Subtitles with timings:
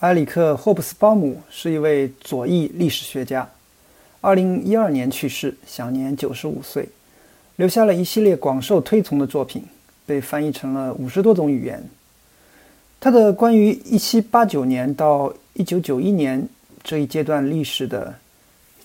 [0.00, 3.50] 埃里克·霍布斯鲍姆是一位左翼历史学家
[4.22, 6.88] ，2012年去世，享年95岁，
[7.56, 9.64] 留下了一系列广受推崇的作品，
[10.06, 11.82] 被翻译成了五十多种语言。
[13.00, 16.48] 他的关于1789年到1991年
[16.84, 18.14] 这一阶段历史的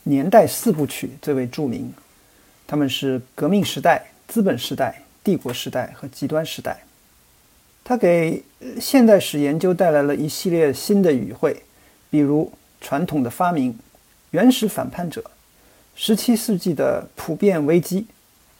[0.01, 1.93] 年代四部曲最为著名，
[2.65, 6.83] 他们是革命时代、资本时代、帝国时代和极端时代。
[7.83, 8.41] 他给
[8.79, 11.61] 现代史研究带来了一系列新的语汇，
[12.09, 13.77] 比如传统的发明、
[14.31, 15.23] 原始反叛者、
[15.97, 18.05] 17世纪的普遍危机、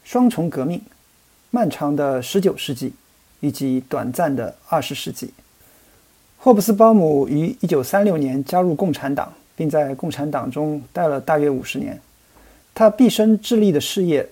[0.04, 0.82] 双重革命、
[1.52, 2.94] 漫长的19世纪
[3.40, 5.34] 以及短暂的20世纪。
[6.38, 11.98] 霍布斯鲍姆于1936年加入共产党，并在共产党中待了大约50年。
[12.76, 14.28] 他毕生致力的事业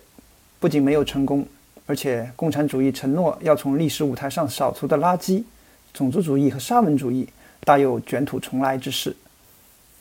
[0.59, 1.45] 不仅没有成功。
[1.91, 5.43] 而且，共产主义承诺要从历史舞台上扫除的垃圾——
[5.93, 7.27] 种族主义和沙文主义，
[7.65, 9.13] 大有卷土重来之势。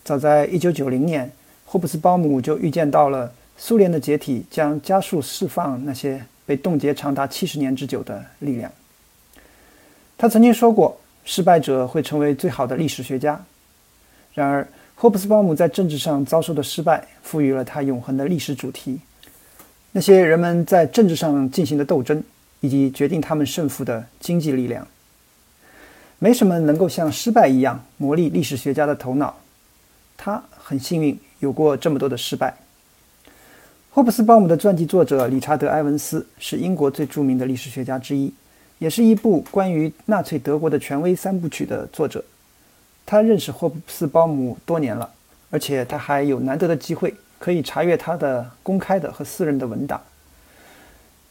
[0.05, 1.33] 早在1990年，
[1.65, 8.71] 霍布斯鲍姆就预见到了苏联的解体将加速释放那些被冻结长达七十年之久的力量。
[10.17, 13.45] 他曾经说过：“失败者会成为最好的历史学家。”
[14.33, 19.01] 然而，霍布斯鲍姆在政治上遭受的失败，赋予了他永恒的历史主题。
[19.93, 22.23] 那些人们在政治上进行的斗争，
[22.61, 24.87] 以及决定他们胜负的经济力量，
[26.19, 29.35] 没什么能够像失败一样磨砺历史学家的头脑。
[30.17, 32.55] 他很幸运有过这么多的失败。
[33.91, 38.33] 霍布斯鲍姆的传记作者理查德·埃文斯是英国最著名的历史学家之一，
[38.79, 42.25] 也是一部关于纳粹德国的权威三部曲的作者。
[43.05, 45.11] 他认识霍布斯鲍姆多年了，
[45.51, 47.13] 而且他还有难得的机会。
[47.41, 49.99] 可以查阅他的公开的和私人的文档，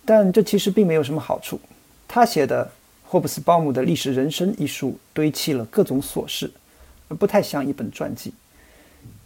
[0.03, 1.61] 但这其实并没有什么好处。
[2.07, 2.65] 他写的
[3.07, 6.49] 《霍布斯鲍姆的历史人生》一书堆砌了各种琐事，
[7.09, 8.33] 而不太像一本传记。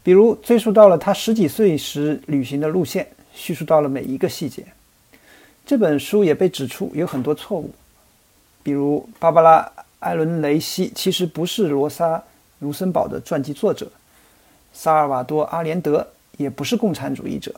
[0.03, 4.65] 比如追溯到了他十几岁时旅行的路线，叙述到了每一个细节。
[5.65, 7.73] 这本书也被指出有很多错误，
[8.61, 9.61] 比如芭芭拉·
[9.99, 12.17] 艾伦雷西其实不是罗莎·
[12.59, 13.89] 卢森堡的传记作者，
[14.73, 16.05] 萨尔瓦多·阿连德。
[16.37, 17.53] 也不是共产主义者。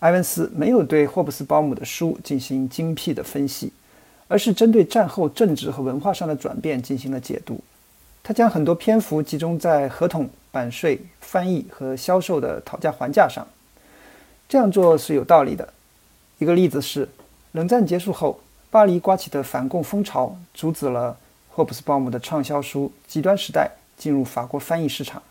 [0.00, 3.72] 埃文斯没有对霍布斯鲍姆的书进行精辟的分析，
[4.26, 7.62] 而是针对战后政治和文化上的转变进行了解读。
[8.24, 13.46] 他将很多篇幅集中在合同、版税、翻译和销售的讨价还价上。
[14.48, 15.72] 这样做是有道理的。
[16.38, 17.08] 一个例子是，
[17.52, 18.40] 冷战结束后，
[18.70, 21.16] 巴黎刮起的反共风潮阻止了
[21.50, 23.70] 霍布斯鲍姆的畅销书《极端时代》
[24.02, 25.22] 进入法国翻译市场。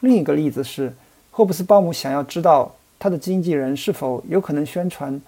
[0.00, 0.94] 另一个例子是，
[1.30, 5.20] 霍布斯鲍姆想要知道他的经纪人是否有可能宣传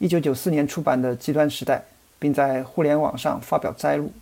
[0.00, 1.76] 1994年出版的《极端时代》，
[2.18, 4.12] 并在互联网上发表摘录。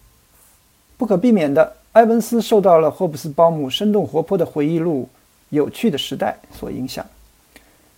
[0.97, 5.09] 不可避免的，埃文斯受到了霍布斯鲍姆生动活泼的回忆录
[5.51, 7.05] 《有趣的时代》所影响。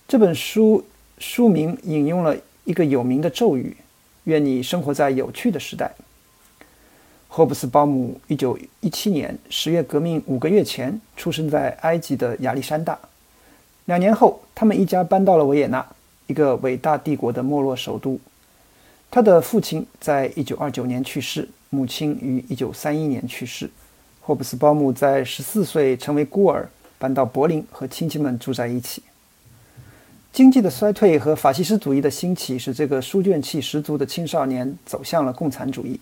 [0.09, 0.83] 这本书
[1.19, 2.35] 书名引用了
[2.65, 3.77] 一个有名的咒语
[4.25, 5.91] ：“愿你生活在有趣的时代。”
[7.37, 12.97] 霍布斯鲍姆一九一七年十月革命五个月前出生在埃及的亚历山大。
[13.87, 15.85] 两年后，他们一家搬到了维也纳，
[16.29, 18.21] 一个伟大帝国的没落首都。
[19.11, 23.69] 他的父亲在一九二九年去世，母亲于一九三一年去世。
[24.21, 26.71] 霍布斯鲍姆在十四岁成为孤儿，
[27.01, 29.03] 搬到柏林和亲戚们住在一起。
[30.33, 35.99] 经济的衰退和法西斯主义的兴起，使这个书卷气十足的青少年走向了共产主义。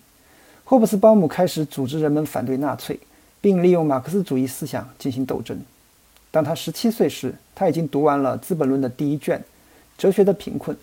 [0.73, 2.99] 霍布斯鲍姆开始组织人们反对纳粹，
[3.43, 5.61] 并利用马克思主义思想进行斗争。
[6.31, 9.39] 当他十七岁时，他已经读完了《资本论》的第一卷，
[9.99, 10.75] 《哲学的贫困》、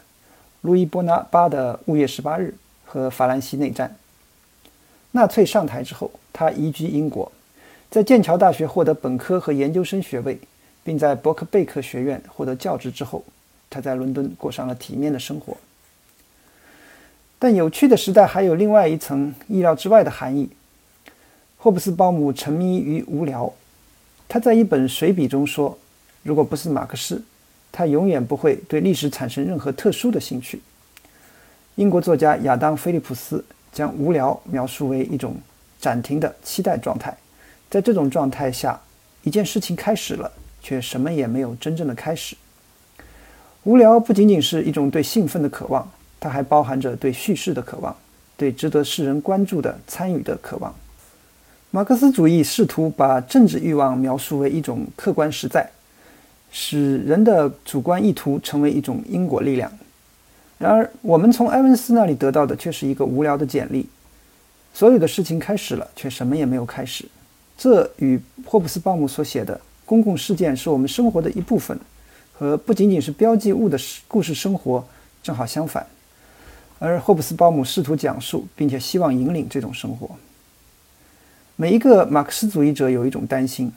[0.62, 2.54] 路易·波拿巴的《五月十八日》
[2.88, 3.98] 和法兰西内战。
[5.14, 7.32] 纳粹上台之后，他移居英国，
[7.90, 10.40] 在剑桥大学获得本科和研究生学位，
[10.84, 13.26] 并在伯克贝克学院获得教职之后，
[13.72, 15.58] 他在伦敦过上了体面的生活。
[17.42, 20.50] 但有趣的时代还有另外一层意料之外的含义。
[21.58, 23.52] 霍布斯鲍姆沉迷于无聊。
[24.28, 25.78] 他在一本随笔中说
[26.22, 27.24] ：“如果不是马克思，
[27.72, 30.62] 他永远不会对历史产生任何特殊的兴趣。”
[31.76, 35.36] 英国作家亚当·菲利普斯将无聊描述为一种
[35.80, 37.18] 暂停的期待状态。
[37.70, 38.80] 在这种状态下，
[39.24, 40.30] 一件事情开始了，
[40.62, 42.36] 却什么也没有真正的开始。
[43.64, 45.90] 无聊不仅仅是一种对兴奋的渴望。
[46.20, 47.96] 它还包含着对叙事的渴望，
[48.36, 50.74] 对值得世人关注的参与的渴望。
[51.72, 55.70] 马克思主义试图把政治欲望描述为一种客观实在，
[56.52, 59.72] 使人的主观意图成为一种因果力量。
[60.58, 63.88] 然而，我们从埃文斯那里得到的却是一个无聊的简历：
[64.74, 67.06] 所有的事情开始了，却什么也没有开始。
[67.58, 71.80] 这与霍布斯鲍姆所写的“公共事件是我们生活的一部分”
[72.34, 73.78] 和不仅仅是标记物的
[74.08, 74.84] 故事生活
[75.22, 75.86] 正好相反。
[76.80, 80.10] 而霍布斯鲍姆试图讲述并且希望引领这种生活。
[81.58, 83.70] 每一个马克思主义者有一种担心，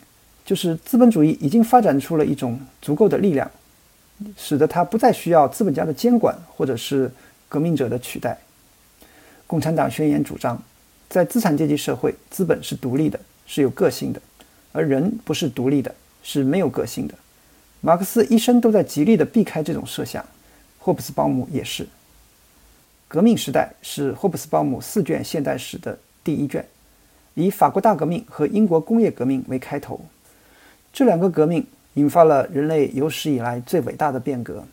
[0.44, 3.50] 就是资本主义已经发展出了一种足够的力量，
[4.36, 7.10] 使得它不再需要资本家的监管或者是
[7.48, 8.38] 革命者的取代。
[9.48, 10.62] 共产党宣言主张，
[11.08, 14.22] 在资产阶级社会，资本是独立的，是有个性的，
[14.70, 17.14] 而人不是独立的，是没有个性的。
[17.80, 20.24] 马克思一生都在极力的避开这种设想，
[20.78, 21.84] 霍布斯鲍姆也是。
[23.12, 26.64] 革命时代是霍布斯鲍姆四卷现代史的第一卷，
[27.34, 30.00] 以法国大革命和英国工业革命为开头。
[30.94, 34.64] 这两个革命引发了人类有史以来最伟大的变革。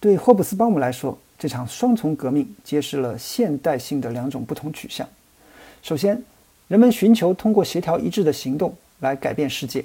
[0.00, 5.08] 对霍布斯鲍姆来说，这场双重革命揭示了现代性的两种不同取向。
[5.80, 6.20] 首先，
[6.66, 9.82] 人们寻求通过协调一致的行动来改变世界；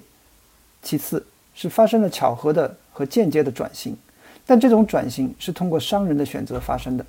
[0.81, 1.23] 其次，
[1.53, 3.95] 是发生了巧合的和间接的转型，
[4.44, 7.06] 但这种转型是通过商人的选择发生的。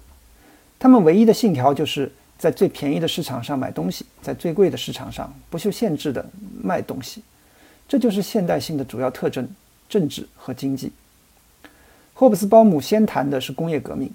[0.85, 6.23] 他们唯一的信条就是在最便宜的市场上买东西，在最贵的市场上不受限制的
[6.63, 7.23] 卖东西。
[7.89, 9.49] 这就是现代性的主要特征：
[9.89, 10.93] 政治和经济。
[12.13, 14.13] 霍布斯鲍姆先谈的是工业革命，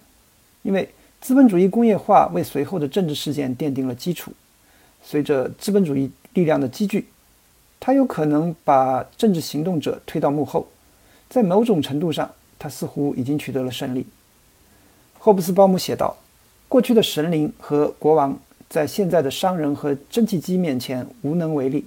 [0.62, 0.88] 因为
[1.20, 4.32] 资本主义工业化为随后的政治事件奠定了基础。
[5.02, 7.08] 随着资本主义力量的积聚，
[7.80, 10.68] 他有可能把政治行动者推到幕后。
[11.32, 12.30] 在某种程度上，
[12.60, 14.06] 他似乎已经取得了胜利。
[15.18, 16.16] 霍布斯鲍姆写道。
[16.70, 18.40] 过去的神灵和国王
[18.70, 21.84] 在现在的商人和蒸汽机面前无能为力。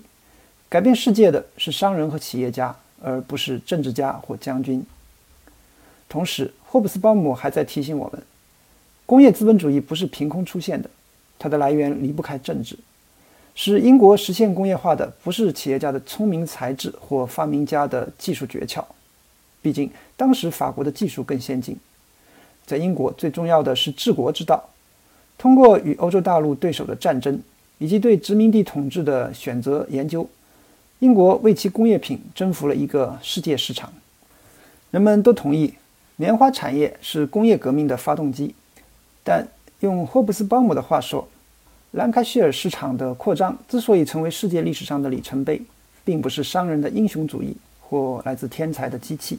[0.68, 4.84] 改变世界的是商人和企业家，而不是政治家或将军。
[6.08, 8.20] 同时，霍布斯鲍姆还在提醒我们：
[9.06, 10.90] 工业资本主义不是凭空出现的，
[11.38, 12.76] 它的来源离不开政治。
[13.54, 18.84] 使英国实现工业化的不是企业家的聪明才智或发明家的技术诀窍，
[19.60, 21.76] 毕竟当时法国的技术更先进。
[22.66, 24.68] 在英国，最重要的是治国之道。
[25.42, 27.36] 通过与欧洲大陆对手的战争，
[27.78, 30.24] 以及对殖民地统治的选择研究，
[31.00, 33.92] 英国为其工业品征服了一个世界市场。
[34.92, 35.74] 人们都同意，
[36.14, 38.54] 棉花产业是工业革命的发动机。
[39.24, 39.44] 但
[39.80, 41.28] 用霍布斯鲍姆的话说，
[41.90, 45.60] 兰开希尔市场的扩张之所以成为世界历史上的里程碑，
[46.04, 49.36] 并不是商人的英雄主义或来自天才的机器，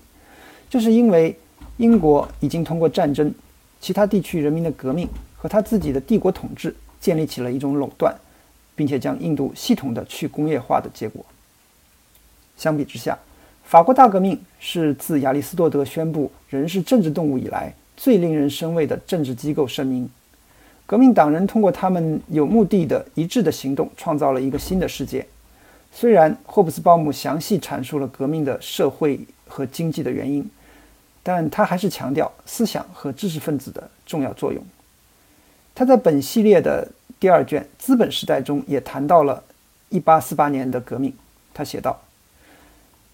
[0.69, 1.33] 就是因为
[1.77, 3.33] 英国已经通过战争、
[3.79, 5.07] 其他地区人民的革命。
[5.43, 8.15] 和他自己的帝国统治建立起了一种垄断，
[8.77, 11.25] 并且将印度系统的去工业化的结果。
[12.55, 13.19] 相比之下，
[13.65, 20.09] 法国大革命是自亚里士多德宣布人是政治动物以来最令人生畏的政治机构声明。
[20.85, 25.27] 革命党人通过他们有目的的一致的行动，创造了一个新的世界。
[25.91, 30.49] 虽然霍布斯鲍姆详细阐述了革命的社会和经济的原因，
[31.21, 34.63] 但他还是强调思想和知识分子的重要作用。
[35.75, 36.87] 他在本系列的
[37.19, 39.43] 第二卷《资本时代》中也谈到了
[39.91, 41.13] 1848年的革命。
[41.53, 41.99] 他写道：“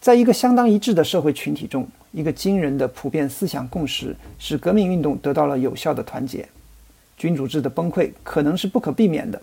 [0.01, 6.47] 在一个相当一致的社会群体中，一个惊人的普遍思想共识使革命运动得到了有效的团结。
[7.17, 9.41] 君主制的崩溃可能是不可避免的，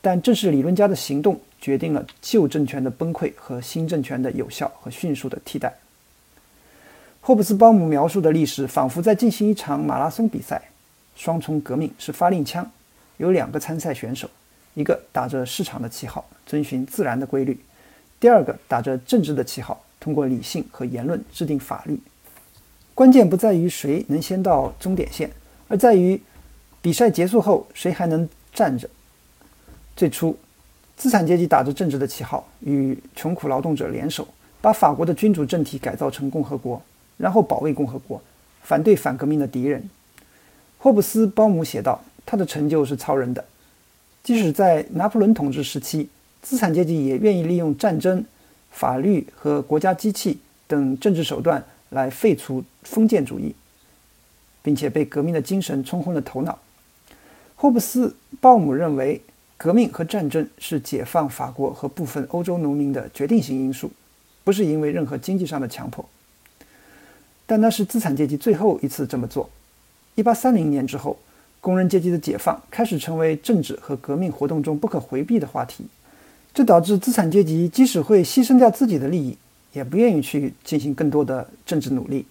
[0.00, 5.74] 但正是理论家的行动决定了旧政权的崩溃和新政权的有效和迅速的替代。”
[7.20, 10.70] 霍布斯鲍姆描述的历史仿佛在进行一场马拉松比赛。
[11.18, 12.70] 双重革命是发令枪，
[13.16, 14.30] 有两个参赛选手，
[14.74, 17.54] 一个打着市场的旗号，遵循自然的规律；
[18.20, 22.00] 第二个打着政治的旗号，通过理性和言论制定法律。
[22.94, 25.28] 关键不在于谁能先到终点线，
[25.66, 26.20] 而在于
[26.80, 28.88] 比赛结束后谁还能站着。
[29.96, 30.38] 最初，
[30.96, 34.28] 资产阶级打着政治的旗号，与穷苦劳动者联手，
[34.60, 36.80] 把法国的君主政体改造成共和国，
[37.16, 38.22] 然后保卫共和国，
[38.62, 39.90] 反对反革命的敌人。
[40.78, 43.44] 霍布斯鲍姆写道：“他的成就是超人的。
[44.22, 46.08] 即使在拿破仑统治时期，
[46.40, 48.24] 资产阶级也愿意利用战争、
[48.70, 53.54] 法律和国家机器等政治手段来废除封建主义，
[54.62, 56.58] 并且被革命的精神冲昏了头脑。”
[57.56, 59.20] 霍布斯鲍姆认为，
[59.56, 63.90] 革命和战争是解放法国和部分欧洲农民的决定性因素，
[64.44, 66.08] 不是因为任何经济上的强迫。
[67.46, 69.50] 但那是资产阶级最后一次这么做。
[70.18, 71.16] 一八三零年之后，
[71.60, 75.84] 工人阶级的解放开始成为政治和革命活动中不可回避的话题。
[76.52, 79.38] 这导致资产阶级即使会牺牲掉自己的利益，
[79.72, 82.26] 也不愿意去进行更多的政治努力。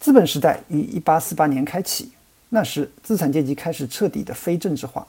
[0.00, 2.10] 资本时代于一八四八年开启，
[2.48, 5.06] 那时资产阶级开始彻底的非政治化。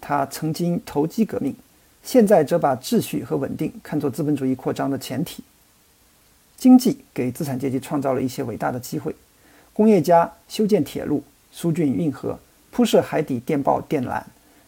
[0.00, 1.54] 他曾经投机革命，
[2.02, 5.44] 现在则把秩序和稳定看作资本主义扩张的前提。
[6.56, 9.14] 经济给资产阶级创造了一些伟大的机会，
[9.76, 12.38] 工业家修建铁路、疏浚运河、
[12.70, 14.22] 铺设海底电报电缆，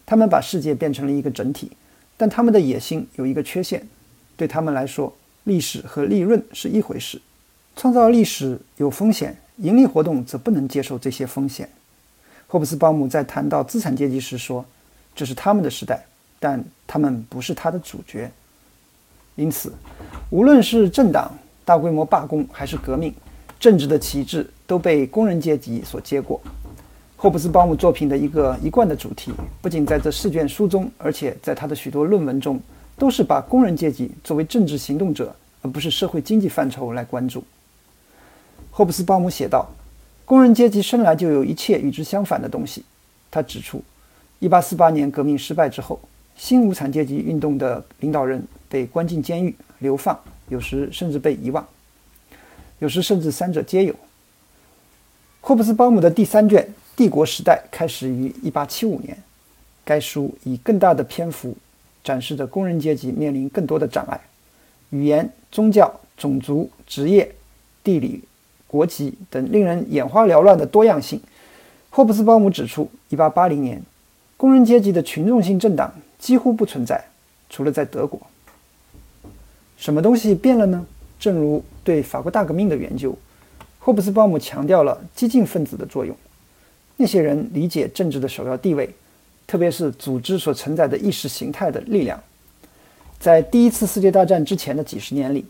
[0.05, 1.73] 他们把世界变成了一个整体。
[2.19, 3.89] 但他们的野心有一个缺陷，
[4.37, 5.11] 对他们来说，
[5.45, 7.19] 历史和利润是一回事。
[7.75, 11.67] 创造历史有风险，盈利活动则不能接受这些风险。
[12.47, 14.63] 霍布斯鲍姆在谈到资产阶级时说
[15.17, 16.05] ：“这是他们的时代，
[16.39, 18.31] 但他们不是他的主角。”
[19.37, 19.73] 因此，
[20.29, 21.33] 无论是政党
[21.65, 23.15] 大规模罢工还是革命，
[23.61, 26.41] 政治的旗帜都被工人阶级所接过。
[27.17, 32.61] 霍布斯鲍姆作品的一个一贯的主题，不仅在这四卷书中，而且在他的许多论文中，
[32.97, 37.43] 都是把工人阶级作为政治行动者，而不是社会经济范畴来关注。
[38.71, 39.69] 霍布斯鲍姆写道
[40.25, 42.85] ：“工人阶级生来就有一切与之相反的东西。”
[43.33, 43.83] 他指出
[44.41, 46.01] ，1848年革命失败之后，
[46.37, 50.17] 新无产阶级运动的领导人被关进监狱、流放，
[50.49, 51.67] 有时甚至被遗忘，
[52.79, 53.95] 有时甚至三者皆有。
[55.41, 56.63] 霍布斯鲍姆的第三卷
[56.97, 59.19] 《帝国时代》开始于1875年，
[59.85, 61.57] 该书以更大的篇幅
[62.03, 64.21] 展示着工人阶级面临更多的障碍：
[64.91, 67.35] 语言、宗教、种族、职业、
[67.83, 68.23] 地理。
[68.71, 71.19] 国籍等令人眼花缭乱的多样性。
[71.89, 73.83] 霍布斯鲍姆指出，1880年，
[74.37, 77.03] 工人阶级的群众性政党几乎不存在，
[77.49, 78.21] 除了在德国。
[79.79, 80.85] 什么东西变了呢？
[81.19, 83.17] 正如对法国大革命的研究，
[83.79, 86.15] 霍布斯鲍姆强调了激进分子的作用。
[86.99, 88.91] 那些人理解政治的首要地位，
[89.47, 92.23] 特别是组织所承载的意识形态的力量。
[93.19, 95.47] 在第一次世界大战之前的几十年里，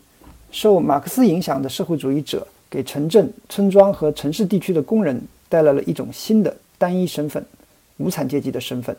[0.49, 2.47] 受马克思影响的社会主义者。
[2.71, 5.19] 给城镇、村庄和城市地区的工人
[5.49, 7.43] 带来了一种新的单一身份——
[7.97, 8.95] 无产阶级的身份，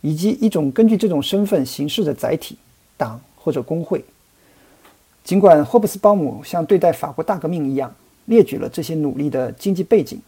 [0.00, 2.56] 以及一种根据这种身份行事的载体——
[2.96, 4.04] 党或者工会。
[5.24, 10.20] 尽管霍布斯鲍姆像对待法国大革命一样列举了这些努力的经济背景，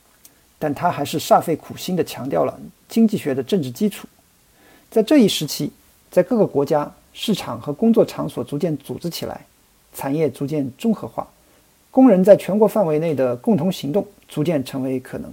[0.59, 2.59] 但他还是煞费苦心地强调了
[2.89, 4.07] 经济学的政治基础。
[4.91, 5.73] 在这一时期，
[6.11, 9.47] 在各个国家，市场和工作场所逐渐组织起来，
[9.95, 11.27] 产业逐渐综合化。
[11.91, 15.33] 工人在全国范围内的共同行动逐渐成为可能。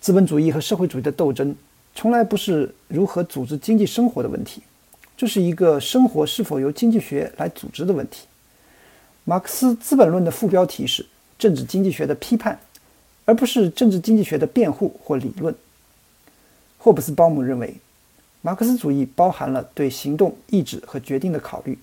[0.00, 1.54] 资本主义和社会主义的斗争
[1.94, 4.62] 从来不是如何组织经济生活的问题，
[5.22, 8.26] 这是一个生活是否由经济学来组织的问题。
[9.22, 11.06] 马克思《资本论》的副标题是
[11.38, 12.58] “政治经济学的批判”，
[13.24, 15.54] 而不是政治经济学的辩护或理论。
[16.76, 17.72] 霍布斯鲍姆认为，
[18.40, 21.78] 马克思主义包含了对行动、意志和决定的考虑，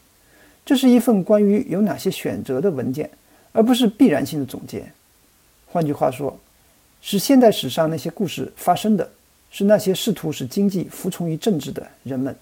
[0.65, 3.09] 这是一份关于有哪些选择的文件。
[3.53, 4.91] 而不是必然性的总结。
[5.65, 6.37] 换句话说，
[7.01, 9.09] 使现代史上那些故事发生的
[9.49, 12.35] 是那些试图使经济服从于政治的人们。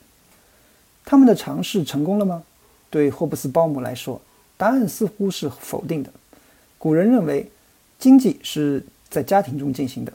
[1.10, 2.44] 他们的尝试成功了吗？
[2.90, 4.22] 对霍布斯鲍姆来说，
[4.58, 6.12] 答案似乎是否定的。
[6.78, 7.50] 古人认为，
[7.98, 10.12] 经济是在家庭中进行的，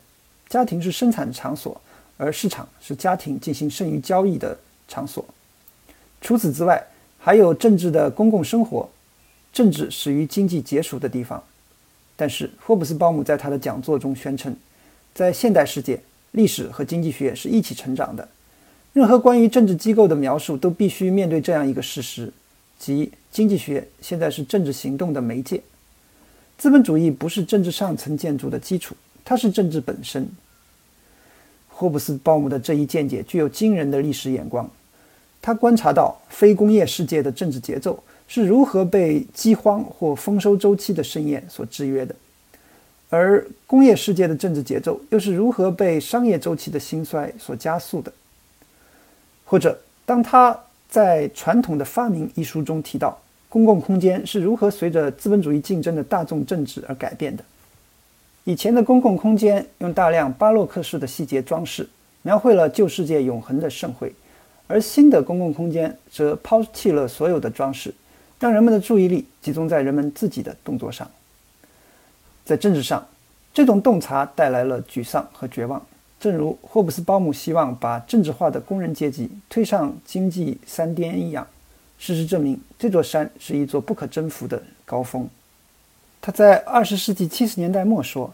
[0.51, 1.81] 家庭是生产场所，
[2.19, 4.55] 而市场是家庭进行剩余交易的
[4.87, 5.25] 场所。
[6.21, 6.87] 除此之外，
[7.19, 8.87] 还有政治的公共生活。
[9.51, 11.43] 政治始于经济结束的地方，
[12.17, 14.55] 但是霍布斯鲍姆在他的讲座中宣称，
[15.15, 15.99] 在现代世界，
[16.33, 18.29] 历史和经济学是一起成长的。
[18.93, 22.33] 任何关于政治机构的描述都必须面对这样一个事实，
[22.79, 25.63] 即经济学现在是政治行动的媒介。
[26.59, 28.95] 资本主义不是政治上层建筑的基础，
[29.25, 30.29] 它是政治本身。
[31.69, 34.71] 霍布斯鲍姆的这一见解具有惊人的历史眼光，
[35.41, 38.03] 他观察到非工业世界的政治节奏。
[38.29, 42.15] 是如何被饥荒或丰收周期的盛宴所制约的，
[43.11, 48.11] 而工业世界的政治节奏又是如何被商业周期的兴衰所加速的？
[49.53, 57.45] 或者，当他在《传统的发明》一书中提到，公共空间是如何随着资本主义竞争的大众政治而改变的？
[58.45, 61.87] 以前的公共空间用大量巴洛克式的细节装饰，
[62.23, 64.15] 描绘了旧世界永恒的盛会，
[64.69, 67.95] 而新的公共空间则抛弃了所有的装饰。
[68.41, 71.07] 让人们的注意力集中在人们自己的动作上。
[72.47, 73.07] 在政治上，
[73.53, 75.85] 这种洞察带来了沮丧和绝望，
[76.23, 81.45] 正如霍布斯鲍姆希望把政治化的工人阶级推上经济山巅一样。
[81.99, 85.29] 事实证明，这座山是一座不可征服的高峰。
[86.21, 88.33] 他在二十世纪七十年代末说：“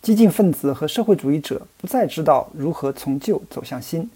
[0.00, 4.10] 激进分子和社会主义者不再知道如何从旧走向新。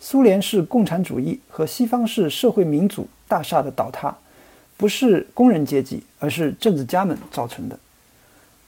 [0.00, 4.12] 苏联式共产主义和西方式社会民主大厦的倒塌。”
[4.76, 7.78] 不是工人阶级，而是政治家们造成的。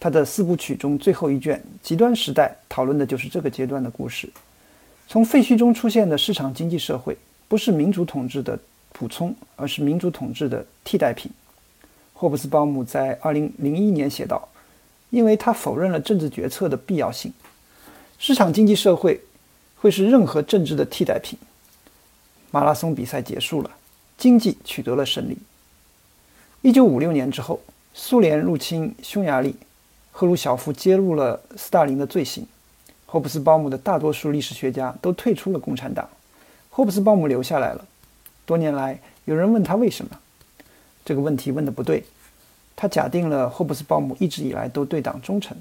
[0.02, 4.28] 他的四部曲中最后一卷《极端时代》讨论的就是这个阶段的故事。
[5.06, 7.16] 从废墟中出现的市场经济社会，
[7.47, 8.59] 不是民主统治的
[8.92, 11.30] 补充，而是民主统治的替代品。
[12.14, 14.49] 霍布斯鲍姆在2001年写道
[15.11, 17.32] ：“因为他否认了政治决策的必要性，
[18.18, 19.21] 市场经济社会
[19.76, 21.38] 会是任何政治的替代品。”
[22.50, 23.71] 马拉松比赛结束了，
[24.18, 25.38] 经济取得了胜利。
[26.62, 27.61] 1956年之后，
[27.94, 29.54] 苏联入侵匈牙利，
[30.12, 32.47] 赫鲁晓夫揭露了斯大林的罪行，
[33.07, 36.09] 霍布斯鲍姆的大多数历史学家都退出了共产党，
[36.71, 37.85] 霍布斯鲍姆留下来了。
[38.45, 40.16] 多年来，有人问他为什么？
[41.04, 42.04] 这个问题问的不对，
[42.76, 45.57] 他假定了霍布斯鲍姆一直以来都对党忠诚。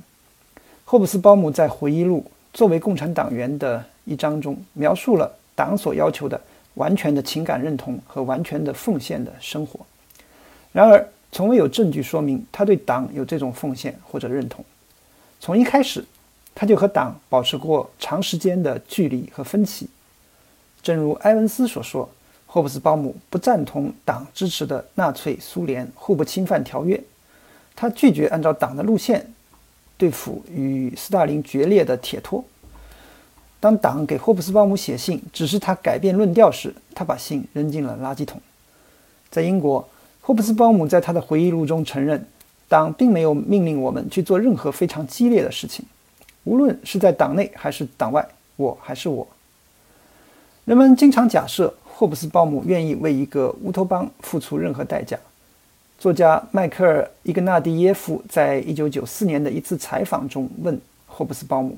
[0.86, 6.39] 霍布斯鲍姆在回忆录《作为共产党员》的一章中，描述了党所要求的
[6.74, 9.79] 完全的情感认同和完全的奉献的生活。
[10.72, 14.63] 然而，从未有证据说明他对党有这种奉献或者认同。
[15.39, 16.03] 从一开始，
[16.53, 19.89] 他就和党保持过长时间的距离和分歧。
[20.83, 22.09] 正如埃文斯所说。
[22.53, 27.01] 霍布斯鲍姆不赞同党支持的纳粹苏联互不侵犯条约，
[27.77, 29.25] 他拒绝按照党的路线
[29.97, 32.43] 对付与斯大林决裂的铁托。
[33.61, 38.41] 当党给霍布斯鲍姆写信指示他改变论调时，他把信扔进了垃圾桶。
[39.29, 39.88] 在英国，
[40.31, 42.25] 霍布斯鲍姆在他的回忆录中承认，
[42.69, 45.83] 党并没有命令我们去做任何非常激烈的事情，
[46.45, 49.27] 无论是在党内还是党外，我还是我。
[50.63, 51.73] 人们经常假设。
[51.83, 55.19] 霍布斯鲍姆愿意为一个乌托邦付出任何代价。
[56.00, 61.77] 作家迈克尔·伊格纳蒂耶夫在一九九四年的一次采访中问霍布斯鲍姆：“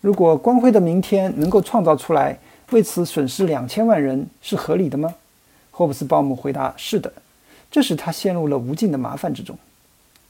[0.00, 2.38] 如果光辉的明天能够创造出来，
[2.70, 5.12] 为此损失两千万人是合理的吗？”
[5.72, 7.12] 霍布斯鲍姆回答：“是的。”
[7.76, 9.54] 这使他陷入了无尽的麻烦之中。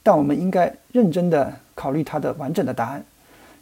[0.03, 3.05] 但我们应该认真地考虑他的完整的答案。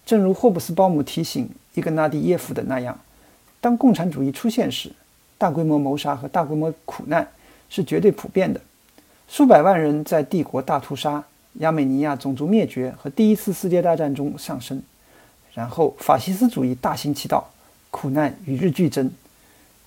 [0.06, 2.98] 正如霍布斯鲍姆提醒伊格纳蒂耶夫的那样，
[3.60, 4.90] 当共产主义出现时，
[5.36, 7.28] 大规模谋杀和大规模苦难
[7.68, 8.58] 是绝对普遍的，
[9.28, 11.22] 数百万人在帝国大屠杀、
[11.58, 14.82] 亚美尼亚种族灭绝和第一次世界大战中丧生，
[15.52, 17.50] 然后法西斯主义大行其道，
[17.90, 19.10] 苦难与日俱增。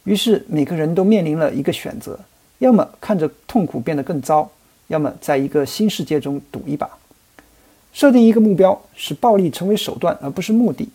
[0.03, 2.19] 于是每个人都面临了一个选择：
[2.59, 4.49] 要么看着痛苦变得更糟，
[4.87, 6.89] 要么在一个新世界中赌一把。
[7.93, 10.87] 设定一个目标，使暴力成为手段而不是目的，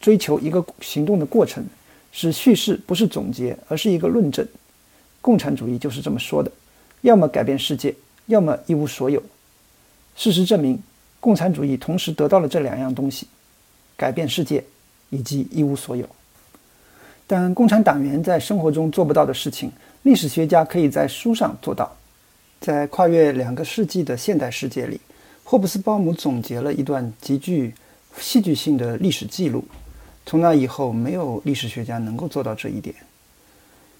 [0.00, 1.64] 追求一个行动的过程。
[2.16, 4.46] 使叙事不是总结，而是一个论证。
[5.20, 6.52] 共产主义就是这么说的：
[7.00, 7.92] 要么改变世界，
[8.26, 9.20] 要么一无所有。
[10.14, 10.80] 事实证明，
[11.18, 13.26] 共产主义同时得到了这两样东西：
[13.96, 14.62] 改变世界
[15.10, 16.08] 以及一无所有。
[17.26, 19.72] 但共产党员在生活中做不到的事情，
[20.04, 21.96] 历史学家可以在书上做到。
[22.60, 25.00] 在跨越两个世纪的现代世界里，
[25.42, 27.72] 霍布斯鲍姆总结了一段极具
[28.18, 29.64] 戏剧性的历史记录。
[30.26, 32.94] 从那以后，没有历史学家能够做到这一点。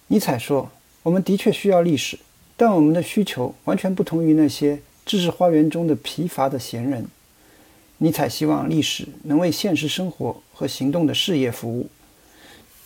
[0.09, 0.71] 尼采说
[1.03, 2.19] ：“我们的确需要历史，
[2.55, 7.07] 但我们的需求完全不同于那些知识花园中的疲乏的闲人。”
[7.97, 11.89] 尼采希望历史能为现实生活和行动的事业服务，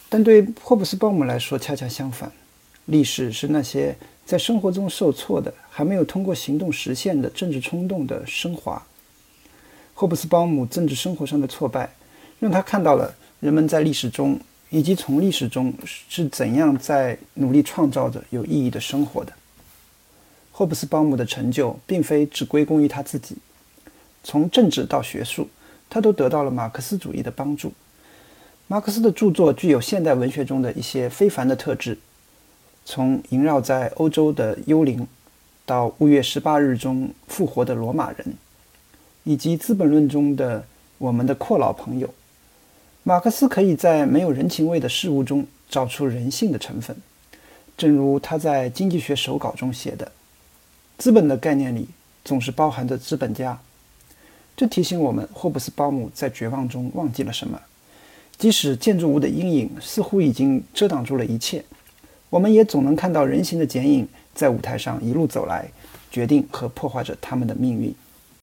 [0.08, 2.30] 但对霍布斯鲍姆来说恰恰相反。
[2.88, 3.96] 历史是那些
[4.26, 8.82] 在生活中受挫的、还没有通过行动实现的政治冲动的升华。
[9.94, 11.90] 霍布斯鲍姆政治生活上的挫败，
[12.38, 13.14] 让他看到了。
[13.40, 14.36] 人们在历史中，
[14.68, 19.32] 以及从历史中是怎样在努力创造着有意义的生活的。
[20.50, 23.36] 霍布斯鲍姆的成就并非只归功于他自己，
[24.24, 25.48] 从政治到学术，
[25.88, 27.72] 他都得到了马克思主义的帮助。
[28.66, 31.96] 马克思的著作具有现代文学中的一些非凡的特质，
[32.90, 35.06] 从萦绕在欧洲的幽灵，
[35.66, 38.32] 到五月十八日中复活的罗马人，
[39.24, 40.64] 以及《资本论》中的
[40.96, 42.08] 我们的阔老朋友。
[43.02, 46.96] 马克思可以在没有人情味的事物中找出人性的成分，
[47.76, 50.10] 正如他在《经济学手稿》中写的
[50.96, 51.88] ：“资本的概念里
[52.24, 53.60] 总是包含着资本家。”
[54.56, 57.60] 这提醒我们，霍布斯鲍姆在绝望中忘记了什么。
[58.38, 61.62] 即使建筑物的阴影似乎已经遮挡住了一切，
[62.30, 65.68] 我们也总能看到人形的剪影在舞台上一路走来，
[66.10, 67.94] 决定和破坏着他们的命运。